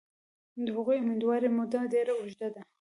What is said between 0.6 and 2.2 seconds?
د هغوی امیندوارۍ موده ډېره